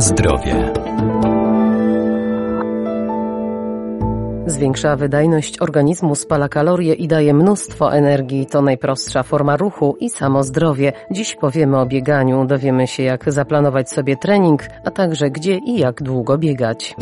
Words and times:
Zdrowie. 0.00 0.72
Zwiększa 4.46 4.96
wydajność 4.96 5.60
organizmu, 5.60 6.14
spala 6.14 6.48
kalorie 6.48 6.94
i 6.94 7.08
daje 7.08 7.34
mnóstwo 7.34 7.92
energii. 7.92 8.46
To 8.46 8.62
najprostsza 8.62 9.22
forma 9.22 9.56
ruchu 9.56 9.96
i 10.00 10.10
samo 10.10 10.42
zdrowie. 10.42 10.92
Dziś 11.10 11.34
powiemy 11.34 11.78
o 11.80 11.86
bieganiu, 11.86 12.44
dowiemy 12.46 12.86
się 12.86 13.02
jak 13.02 13.32
zaplanować 13.32 13.90
sobie 13.90 14.16
trening, 14.16 14.62
a 14.84 14.90
także 14.90 15.30
gdzie 15.30 15.56
i 15.56 15.78
jak 15.78 16.02
długo 16.02 16.38
biegać. 16.38 16.96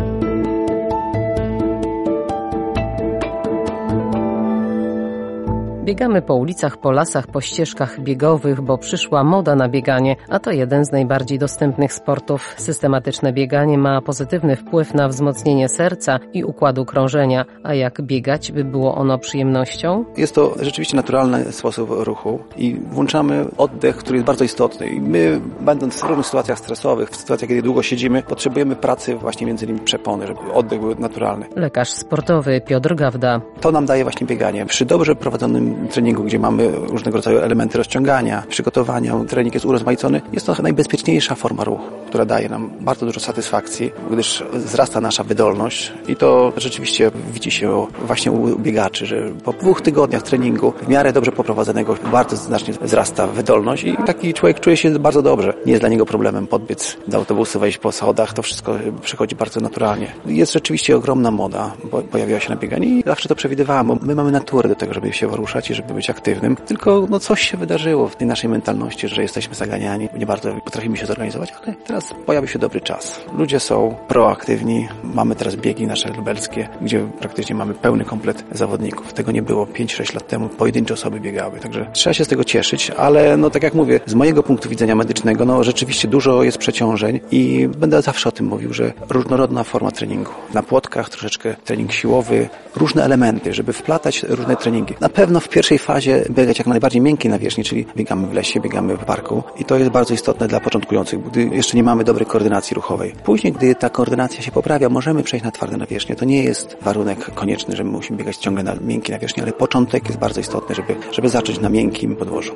Biegamy 5.87 6.23
po 6.23 6.35
ulicach, 6.35 6.77
po 6.77 6.91
lasach, 6.91 7.27
po 7.27 7.41
ścieżkach 7.41 8.01
biegowych, 8.01 8.61
bo 8.61 8.79
przyszła 8.79 9.25
moda 9.25 9.55
na 9.55 9.69
bieganie, 9.69 10.17
a 10.29 10.39
to 10.39 10.51
jeden 10.51 10.85
z 10.85 10.93
najbardziej 10.93 11.39
dostępnych 11.39 11.93
sportów. 11.93 12.55
Systematyczne 12.57 13.33
bieganie 13.33 13.79
ma 13.79 14.03
pozytywny 14.03 14.57
wpływ 14.57 14.95
na 14.95 15.09
wzmocnienie 15.09 15.69
serca 15.69 16.19
i 16.33 16.45
układu 16.45 16.85
krążenia. 16.85 17.45
A 17.63 17.75
jak 17.75 18.03
biegać, 18.03 18.53
by 18.53 18.65
było 18.65 18.95
ono 18.95 19.19
przyjemnością? 19.19 20.05
Jest 20.17 20.35
to 20.35 20.55
rzeczywiście 20.61 20.97
naturalny 20.97 21.53
sposób 21.53 21.91
ruchu 21.91 22.39
i 22.57 22.75
włączamy 22.91 23.45
oddech, 23.59 23.97
który 23.97 24.17
jest 24.17 24.27
bardzo 24.27 24.45
istotny. 24.45 24.87
I 24.87 25.01
my, 25.01 25.41
będąc 25.61 26.01
w 26.01 26.05
różnych 26.05 26.27
sytuacjach 26.27 26.59
stresowych, 26.59 27.11
w 27.11 27.17
sytuacjach, 27.17 27.49
kiedy 27.49 27.63
długo 27.63 27.83
siedzimy, 27.83 28.23
potrzebujemy 28.23 28.77
pracy 28.77 29.15
właśnie 29.15 29.47
między 29.47 29.65
innymi 29.65 29.81
przepony, 29.81 30.27
żeby 30.27 30.41
oddech 30.55 30.81
był 30.81 30.95
naturalny. 30.99 31.47
Lekarz 31.57 31.91
sportowy 31.91 32.61
Piotr 32.61 32.95
Gawda. 32.95 33.41
To 33.61 33.73
nam 33.73 33.87
daje 33.87 34.03
właśnie 34.03 34.27
bieganie. 34.27 34.67
Przy 34.67 34.85
dobrze 34.85 35.17
prowadzonym 35.17 35.76
treningu, 35.91 36.25
gdzie 36.25 36.39
mamy 36.39 36.69
różnego 36.69 37.19
rodzaju 37.19 37.39
elementy 37.39 37.79
rozciągania, 37.79 38.43
przygotowania, 38.49 39.15
trening 39.29 39.55
jest 39.55 39.67
urozmaicony, 39.67 40.21
jest 40.33 40.47
to 40.47 40.63
najbezpieczniejsza 40.63 41.35
forma 41.35 41.65
ruchu, 41.65 41.85
która 42.07 42.25
daje 42.25 42.49
nam 42.49 42.71
bardzo 42.81 43.07
dużo 43.07 43.21
satysfakcji, 43.21 43.93
gdyż 44.11 44.45
wzrasta 44.53 45.01
nasza 45.01 45.25
wydolność 45.25 45.93
i 46.09 46.17
to 46.17 46.53
rzeczywiście 46.57 47.11
widzi 47.33 47.51
się 47.51 47.87
właśnie 48.07 48.33
u 48.33 48.59
biegaczy, 48.59 49.07
że 49.07 49.31
po 49.45 49.53
dwóch 49.53 49.83
tygodniach 49.83 50.23
treningu 50.23 50.73
w 50.83 50.89
miarę 50.89 51.13
dobrze 51.13 51.33
poprowadzonego 51.33 51.97
bardzo 52.13 52.37
znacznie 52.37 52.75
wzrasta 52.75 53.27
wydolność 53.27 53.85
i 53.85 53.97
taki 54.07 54.35
człowiek 54.35 54.61
czuje 54.61 54.77
się 54.77 54.99
bardzo 54.99 55.23
dobrze. 55.23 55.55
Nie 55.67 55.73
jest 55.73 55.83
dla 55.83 55.89
niego 55.89 56.07
problemem 56.07 56.47
podbiec 56.47 56.97
do 57.09 57.17
autobusu, 57.17 57.61
wejść 57.61 57.79
po 57.79 57.93
schodach, 57.93 58.33
to 58.33 58.43
wszystko 58.43 58.79
przychodzi 59.03 59.37
bardzo 59.37 59.61
naturalnie. 59.61 60.13
Jest 60.27 60.53
rzeczywiście 60.53 60.97
ogromna 60.97 61.31
moda, 61.31 61.73
bo 61.91 62.03
pojawiła 62.03 62.41
się 62.41 62.51
na 62.51 62.57
bieganie 62.57 62.87
i 62.87 63.03
zawsze 63.07 63.29
to 63.29 63.35
przewidywałem, 63.35 63.87
bo 63.87 63.99
my 64.03 64.15
mamy 64.15 64.33
naturę 64.33 64.69
do 64.69 64.75
tego, 64.75 64.95
żeby 64.95 65.13
się 65.13 65.29
poruszać 65.29 65.66
i 65.71 65.75
żeby 65.75 65.95
być 65.95 66.11
aktywnym, 66.11 66.57
tylko 66.57 67.07
no 67.11 67.21
coś 67.21 67.51
się 67.51 67.57
wydarzyło 67.57 68.09
w 68.09 68.17
tej 68.17 68.27
naszej 68.27 68.51
mentalności, 68.51 69.09
że 69.09 69.23
jesteśmy 69.23 69.55
zaganiani, 69.55 70.09
nie 70.19 70.27
bardzo 70.27 70.55
potrafimy 70.65 70.97
się 70.97 71.07
zorganizować, 71.07 71.53
ale 71.63 71.75
teraz 71.87 72.15
pojawił 72.27 72.49
się 72.49 72.59
dobry 72.59 72.81
czas. 72.81 73.21
Ludzie 73.39 73.61
są 73.61 73.95
proaktywni, 74.09 74.89
mamy 75.05 75.35
teraz 75.35 75.57
biegi 75.57 75.87
nasze 75.87 76.09
lubelskie, 76.09 76.69
gdzie 76.81 77.09
praktycznie 77.21 77.55
mamy 77.55 77.75
pełny 77.75 78.05
komplet 78.05 78.45
zawodników. 78.53 79.13
Tego 79.13 79.33
nie 79.33 79.43
było 79.43 79.67
5-6 79.67 80.15
lat 80.15 80.29
temu, 80.29 80.49
pojedyncze 80.49 80.95
osoby 80.95 81.21
biegały, 81.21 81.61
także 81.61 81.87
trzeba 81.93 82.15
się 82.15 82.25
z 82.25 82.29
tego 82.29 82.45
cieszyć, 82.45 82.91
ale 82.91 83.37
no 83.37 83.51
tak 83.51 83.63
jak 83.63 83.75
mówię, 83.75 84.01
z 84.07 84.15
mojego 84.15 84.43
punktu 84.43 84.69
widzenia 84.69 84.95
medycznego, 84.95 85.45
no 85.45 85.65
rzeczywiście 85.65 86.09
dużo 86.09 86.43
jest 86.43 86.59
przeciążeń 86.59 87.21
i 87.31 87.69
będę 87.79 88.03
zawsze 88.03 88.29
o 88.29 88.33
tym 88.33 88.47
mówił, 88.47 88.73
że 88.73 88.93
różnorodna 89.09 89.65
forma 89.65 89.91
treningu. 89.91 90.31
Na 90.55 90.63
płotkach 90.63 91.11
troszeczkę 91.11 91.55
trening 91.65 91.93
siłowy, 91.93 92.49
różne 92.77 93.05
elementy, 93.05 93.55
żeby 93.55 93.73
wplatać 93.73 94.23
różne 94.23 94.57
treningi. 94.57 94.95
Na 95.01 95.09
pewno 95.09 95.41
w 95.41 95.49
pierwszej 95.57 95.79
fazie 95.79 96.25
biegać 96.31 96.59
jak 96.59 96.67
najbardziej 96.67 97.01
miękkiej 97.01 97.31
nawierzchni, 97.31 97.65
czyli 97.65 97.87
biegamy 97.97 98.27
w 98.27 98.33
lesie, 98.33 98.61
biegamy 98.61 98.97
w 98.97 99.05
parku 99.05 99.43
i 99.59 99.65
to 99.65 99.77
jest 99.77 99.91
bardzo 99.91 100.15
istotne 100.15 100.49
dla 100.49 100.61
początkujących, 100.61 101.23
gdy 101.23 101.45
jeszcze 101.45 101.77
nie 101.77 101.83
mamy 101.83 102.05
dobrej 102.05 102.27
koordynacji 102.27 102.75
ruchowej. 102.75 103.13
Później, 103.25 103.53
gdy 103.53 103.75
ta 103.75 103.91
koordynacja 103.91 104.43
się 104.43 104.51
poprawia, 104.51 104.89
możemy 104.89 105.23
przejść 105.23 105.45
na 105.45 105.51
twarde 105.51 105.77
nawierzchnie. 105.77 106.17
To 106.17 106.25
nie 106.25 106.43
jest 106.43 106.77
warunek 106.83 107.35
konieczny, 107.35 107.77
że 107.77 107.85
my 107.85 107.91
musimy 107.91 108.19
biegać 108.19 108.37
ciągle 108.37 108.63
na 108.63 108.75
miękkiej 108.75 109.15
nawierzchni, 109.15 109.43
ale 109.43 109.53
początek 109.53 110.07
jest 110.07 110.19
bardzo 110.19 110.41
istotny, 110.41 110.75
żeby, 110.75 110.97
żeby 111.13 111.29
zacząć 111.29 111.61
na 111.61 111.69
miękkim 111.69 112.17
podłożu. 112.17 112.55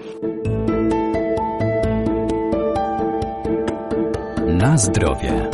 Na 4.46 4.78
zdrowie. 4.78 5.50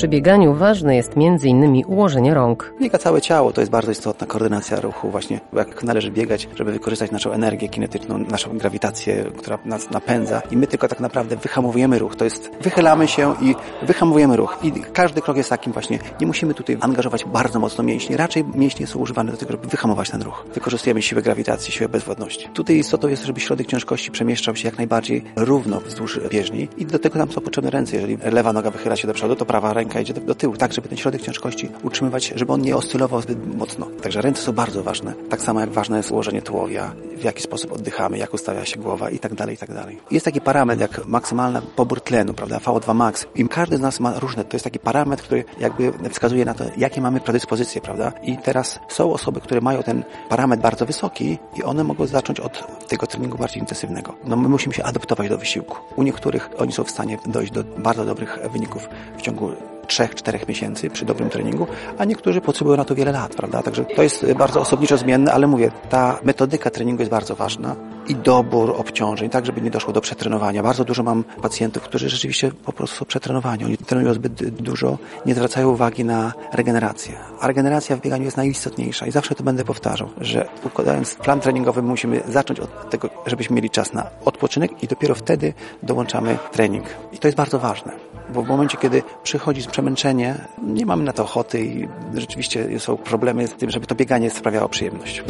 Przy 0.00 0.08
bieganiu 0.08 0.54
ważne 0.54 0.96
jest 0.96 1.12
m.in. 1.16 1.82
ułożenie 1.86 2.34
rąk. 2.34 2.74
Biega 2.80 2.98
całe 2.98 3.20
ciało, 3.20 3.52
to 3.52 3.60
jest 3.60 3.70
bardzo 3.70 3.90
istotna 3.90 4.26
koordynacja 4.26 4.80
ruchu 4.80 5.10
właśnie, 5.10 5.40
jak 5.52 5.84
należy 5.84 6.10
biegać, 6.10 6.48
żeby 6.56 6.72
wykorzystać 6.72 7.10
naszą 7.10 7.32
energię 7.32 7.68
kinetyczną, 7.68 8.18
naszą 8.18 8.58
grawitację, 8.58 9.24
która 9.38 9.58
nas 9.64 9.90
napędza 9.90 10.42
i 10.50 10.56
my 10.56 10.66
tylko 10.66 10.88
tak 10.88 11.00
naprawdę 11.00 11.36
wyhamowujemy 11.36 11.98
ruch, 11.98 12.16
to 12.16 12.24
jest 12.24 12.50
wychylamy 12.60 13.08
się 13.08 13.34
i 13.40 13.54
wyhamowujemy 13.82 14.36
ruch 14.36 14.58
i 14.62 14.72
każdy 14.92 15.20
krok 15.20 15.36
jest 15.36 15.50
takim 15.50 15.72
właśnie, 15.72 15.98
nie 16.20 16.26
musimy 16.26 16.54
tutaj 16.54 16.76
angażować 16.80 17.24
bardzo 17.24 17.60
mocno 17.60 17.84
mięśni, 17.84 18.16
raczej 18.16 18.44
mięśnie 18.54 18.86
są 18.86 18.98
używane 18.98 19.32
do 19.32 19.38
tego, 19.38 19.52
żeby 19.52 19.68
wyhamować 19.68 20.10
ten 20.10 20.22
ruch. 20.22 20.46
Wykorzystujemy 20.54 21.02
siłę 21.02 21.22
grawitacji, 21.22 21.72
siłę 21.72 21.88
bezwładności. 21.88 22.48
Tutaj 22.48 22.76
istotą 22.76 23.08
jest, 23.08 23.24
żeby 23.24 23.40
środek 23.40 23.66
ciężkości 23.66 24.10
przemieszczał 24.10 24.56
się 24.56 24.68
jak 24.68 24.78
najbardziej 24.78 25.24
równo 25.36 25.80
wzdłuż 25.80 26.20
bieżni 26.30 26.68
i 26.76 26.86
do 26.86 26.98
tego 26.98 27.18
nam 27.18 27.32
są 27.32 27.40
potrzebne 27.40 27.70
ręce, 27.70 27.96
jeżeli 27.96 28.18
lewa 28.32 28.52
noga 28.52 28.70
wychyla 28.70 28.96
się 28.96 29.06
do 29.06 29.14
przodu, 29.14 29.36
to 29.36 29.46
prawa 29.46 29.72
ręka 29.72 29.89
idzie 29.98 30.14
do, 30.14 30.34
tyłu, 30.34 30.56
tak 30.56 30.72
żeby 30.72 30.88
ten 30.88 30.98
środek 30.98 31.22
ciężkości 31.22 31.68
utrzymywać, 31.82 32.32
żeby 32.36 32.52
on 32.52 32.60
nie 32.60 32.76
oscylował 32.76 33.22
zbyt 33.22 33.56
mocno. 33.56 33.86
Także 34.02 34.22
ręce 34.22 34.42
są 34.42 34.52
bardzo 34.52 34.82
ważne. 34.82 35.14
Tak 35.30 35.42
samo 35.42 35.60
jak 35.60 35.70
ważne 35.70 35.96
jest 35.96 36.10
ułożenie 36.10 36.42
tułowia, 36.42 36.94
w 37.16 37.24
jaki 37.24 37.42
sposób 37.42 37.72
oddychamy, 37.72 38.18
jak 38.18 38.34
ustawia 38.34 38.64
się 38.64 38.80
głowa 38.80 39.10
i 39.10 39.18
tak 39.18 39.34
dalej, 39.34 39.54
i 39.54 39.58
tak 39.58 39.74
dalej. 39.74 40.00
Jest 40.10 40.24
taki 40.24 40.40
parametr 40.40 40.80
jak 40.80 41.06
maksymalny 41.06 41.60
pobór 41.76 42.00
tlenu, 42.00 42.34
prawda, 42.34 42.58
VO2 42.58 42.94
max. 42.94 43.26
I 43.34 43.48
każdy 43.48 43.76
z 43.76 43.80
nas 43.80 44.00
ma 44.00 44.18
różne, 44.18 44.44
to 44.44 44.56
jest 44.56 44.64
taki 44.64 44.78
parametr, 44.78 45.22
który 45.22 45.44
jakby 45.60 45.92
wskazuje 46.10 46.44
na 46.44 46.54
to, 46.54 46.64
jakie 46.76 47.00
mamy 47.00 47.20
predyspozycje, 47.20 47.80
prawda. 47.80 48.12
I 48.22 48.38
teraz 48.38 48.80
są 48.88 49.12
osoby, 49.12 49.40
które 49.40 49.60
mają 49.60 49.82
ten 49.82 50.04
parametr 50.28 50.62
bardzo 50.62 50.86
wysoki 50.86 51.38
i 51.56 51.62
one 51.62 51.84
mogą 51.84 52.06
zacząć 52.06 52.40
od 52.40 52.86
tego 52.88 53.06
treningu 53.06 53.38
bardziej 53.38 53.60
intensywnego. 53.60 54.14
No 54.24 54.36
my 54.36 54.48
musimy 54.48 54.74
się 54.74 54.82
adaptować 54.82 55.28
do 55.28 55.38
wysiłku. 55.38 55.76
U 55.96 56.02
niektórych 56.02 56.50
oni 56.58 56.72
są 56.72 56.84
w 56.84 56.90
stanie 56.90 57.18
dojść 57.26 57.52
do 57.52 57.64
bardzo 57.64 58.04
dobrych 58.04 58.38
wyników 58.52 58.88
w 59.18 59.22
ciągu 59.22 59.50
3-4 59.90 60.48
miesięcy 60.48 60.90
przy 60.90 61.04
dobrym 61.04 61.30
treningu, 61.30 61.66
a 61.98 62.04
niektórzy 62.04 62.40
potrzebują 62.40 62.76
na 62.76 62.84
to 62.84 62.94
wiele 62.94 63.12
lat, 63.12 63.34
prawda? 63.34 63.62
Także 63.62 63.84
to 63.84 64.02
jest 64.02 64.32
bardzo 64.32 64.60
osobniczo 64.60 64.96
zmienne, 64.96 65.32
ale 65.32 65.46
mówię, 65.46 65.70
ta 65.90 66.18
metodyka 66.22 66.70
treningu 66.70 67.02
jest 67.02 67.10
bardzo 67.10 67.36
ważna 67.36 67.76
i 68.08 68.14
dobór 68.14 68.74
obciążeń, 68.78 69.30
tak 69.30 69.46
żeby 69.46 69.60
nie 69.60 69.70
doszło 69.70 69.92
do 69.92 70.00
przetrenowania. 70.00 70.62
Bardzo 70.62 70.84
dużo 70.84 71.02
mam 71.02 71.24
pacjentów, 71.24 71.82
którzy 71.82 72.08
rzeczywiście 72.08 72.50
po 72.64 72.72
prostu 72.72 72.96
są 72.96 73.04
przetrenowani. 73.04 73.64
Oni 73.64 73.76
trenują 73.76 74.14
zbyt 74.14 74.50
dużo, 74.50 74.98
nie 75.26 75.34
zwracają 75.34 75.70
uwagi 75.70 76.04
na 76.04 76.32
regenerację. 76.52 77.14
A 77.40 77.46
regeneracja 77.46 77.96
w 77.96 78.00
bieganiu 78.00 78.24
jest 78.24 78.36
najistotniejsza 78.36 79.06
i 79.06 79.10
zawsze 79.10 79.34
to 79.34 79.44
będę 79.44 79.64
powtarzał, 79.64 80.08
że 80.20 80.48
układając 80.64 81.14
plan 81.14 81.40
treningowy 81.40 81.82
musimy 81.82 82.22
zacząć 82.28 82.60
od 82.60 82.90
tego, 82.90 83.10
żebyśmy 83.26 83.56
mieli 83.56 83.70
czas 83.70 83.92
na 83.92 84.06
odpoczynek 84.24 84.82
i 84.82 84.86
dopiero 84.86 85.14
wtedy 85.14 85.52
dołączamy 85.82 86.38
trening. 86.52 86.84
I 87.12 87.18
to 87.18 87.28
jest 87.28 87.36
bardzo 87.36 87.58
ważne 87.58 88.09
bo 88.34 88.42
w 88.42 88.48
momencie, 88.48 88.78
kiedy 88.78 89.02
przychodzi 89.22 89.62
przemęczenie, 89.70 90.34
nie 90.62 90.86
mamy 90.86 91.04
na 91.04 91.12
to 91.12 91.22
ochoty 91.22 91.64
i 91.64 91.88
rzeczywiście 92.14 92.80
są 92.80 92.96
problemy 92.96 93.46
z 93.46 93.54
tym, 93.54 93.70
żeby 93.70 93.86
to 93.86 93.94
bieganie 93.94 94.30
sprawiało 94.30 94.68
przyjemność. 94.68 95.24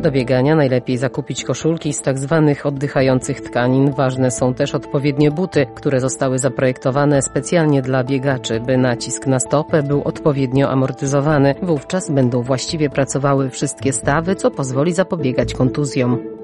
Do 0.00 0.10
biegania 0.10 0.56
najlepiej 0.56 0.98
zakupić 0.98 1.44
koszulki 1.44 1.92
z 1.92 2.02
tak 2.02 2.18
zwanych 2.18 2.66
oddychających 2.66 3.40
tkanin. 3.40 3.92
Ważne 3.92 4.30
są 4.30 4.54
też 4.54 4.74
odpowiednie 4.74 5.30
buty, 5.30 5.66
które 5.74 6.00
zostały 6.00 6.38
zaprojektowane 6.38 7.22
specjalnie 7.22 7.82
dla 7.82 8.04
biegaczy, 8.04 8.60
by 8.60 8.76
nacisk 8.76 9.26
na 9.26 9.40
stopę 9.40 9.82
był 9.82 10.02
odpowiednio 10.02 10.70
amortyzowany. 10.70 11.54
Wówczas 11.62 12.10
będą 12.10 12.42
właściwie 12.42 12.90
pracowały 12.90 13.50
wszystkie 13.50 13.92
stawy, 13.92 14.36
co 14.36 14.50
pozwoli 14.50 14.92
zapobiegać 14.92 15.54
kontuzjom. 15.54 16.39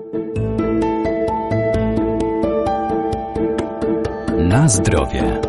Na 4.57 4.69
zdrowie. 4.69 5.41